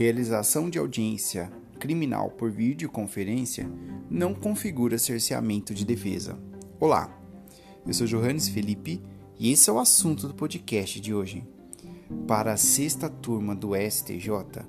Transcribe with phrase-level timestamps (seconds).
[0.00, 3.70] Realização de audiência criminal por videoconferência
[4.08, 6.38] não configura cerceamento de defesa.
[6.80, 7.14] Olá,
[7.86, 9.02] eu sou Johannes Felipe
[9.38, 11.46] e esse é o assunto do podcast de hoje.
[12.26, 14.64] Para a sexta turma do STJ,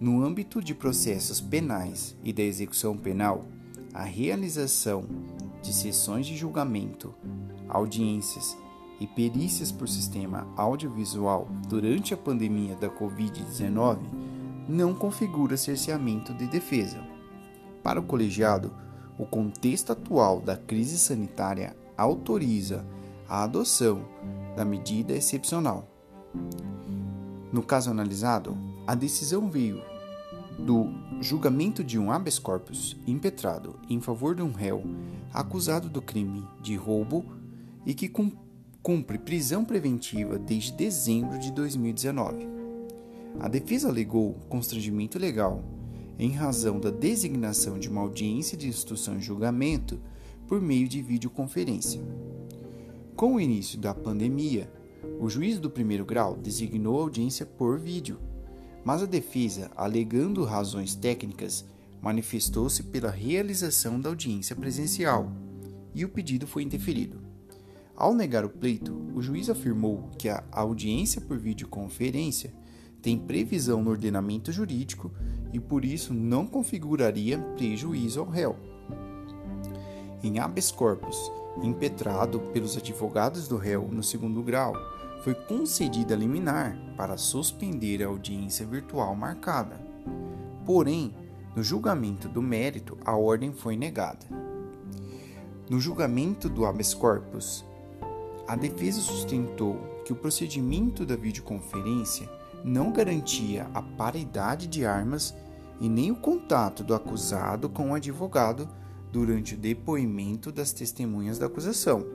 [0.00, 3.44] no âmbito de processos penais e da execução penal,
[3.94, 5.04] a realização
[5.62, 7.14] de sessões de julgamento,
[7.68, 8.58] audiências
[8.98, 14.29] e perícias por sistema audiovisual durante a pandemia da Covid-19
[14.68, 16.98] não configura cerceamento de defesa.
[17.82, 18.72] Para o colegiado,
[19.18, 22.84] o contexto atual da crise sanitária autoriza
[23.28, 24.04] a adoção
[24.56, 25.86] da medida excepcional.
[27.52, 29.82] No caso analisado, a decisão veio
[30.58, 30.88] do
[31.20, 34.84] julgamento de um habeas corpus impetrado em favor de um réu
[35.32, 37.24] acusado do crime de roubo
[37.86, 38.10] e que
[38.82, 42.59] cumpre prisão preventiva desde dezembro de 2019.
[43.38, 45.62] A defesa alegou constrangimento legal
[46.18, 49.98] em razão da designação de uma audiência de instrução e julgamento
[50.46, 52.00] por meio de videoconferência.
[53.16, 54.70] Com o início da pandemia,
[55.18, 58.18] o juiz do primeiro grau designou a audiência por vídeo,
[58.84, 61.64] mas a defesa, alegando razões técnicas,
[62.02, 65.30] manifestou-se pela realização da audiência presencial
[65.94, 67.20] e o pedido foi indeferido.
[67.94, 72.52] Ao negar o pleito, o juiz afirmou que a audiência por videoconferência
[73.02, 75.10] tem previsão no ordenamento jurídico
[75.52, 78.56] e por isso não configuraria prejuízo ao réu.
[80.22, 81.30] Em habeas corpus,
[81.62, 84.74] impetrado pelos advogados do réu no segundo grau,
[85.22, 89.80] foi concedida liminar para suspender a audiência virtual marcada.
[90.64, 91.14] Porém,
[91.54, 94.26] no julgamento do mérito, a ordem foi negada.
[95.68, 97.64] No julgamento do habeas corpus,
[98.46, 102.28] a defesa sustentou que o procedimento da videoconferência
[102.64, 105.34] não garantia a paridade de armas
[105.80, 108.68] e nem o contato do acusado com o advogado
[109.10, 112.06] durante o depoimento das testemunhas da acusação.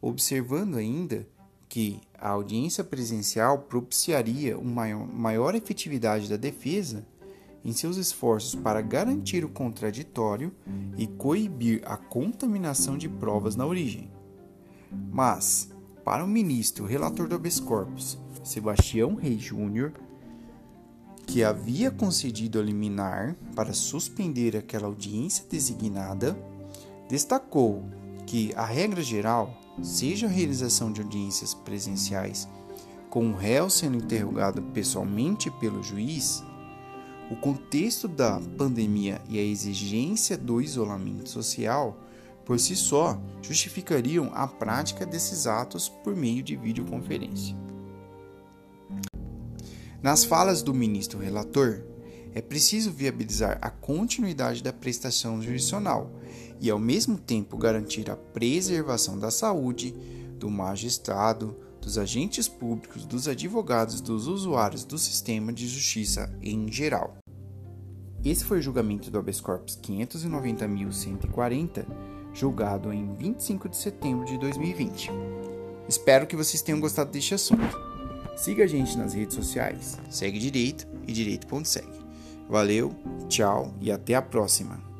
[0.00, 1.26] Observando ainda
[1.68, 7.06] que a audiência presencial propiciaria uma maior, efetividade da defesa
[7.64, 10.52] em seus esforços para garantir o contraditório
[10.98, 14.10] e coibir a contaminação de provas na origem.
[15.10, 15.70] Mas,
[16.04, 19.92] para o ministro relator do habeas corpus, Sebastião Reis Júnior,
[21.26, 26.36] que havia concedido a liminar para suspender aquela audiência designada,
[27.08, 27.84] destacou
[28.26, 32.48] que a regra geral seja a realização de audiências presenciais
[33.08, 36.42] com o réu sendo interrogado pessoalmente pelo juiz,
[37.30, 41.96] o contexto da pandemia e a exigência do isolamento social
[42.44, 47.56] por si só, justificariam a prática desses atos por meio de videoconferência.
[50.02, 51.80] Nas falas do ministro relator,
[52.34, 56.10] é preciso viabilizar a continuidade da prestação jurisdicional
[56.60, 59.94] e, ao mesmo tempo, garantir a preservação da saúde
[60.38, 67.16] do magistrado, dos agentes públicos, dos advogados, dos usuários do sistema de justiça em geral.
[68.24, 71.86] Esse foi o julgamento do habeas corpus 590.140
[72.32, 75.10] julgado em 25 de setembro de 2020.
[75.88, 77.91] Espero que vocês tenham gostado deste assunto.
[78.36, 82.02] Siga a gente nas redes sociais, segue direito e direito.segue.
[82.48, 82.94] Valeu,
[83.28, 84.91] tchau e até a próxima.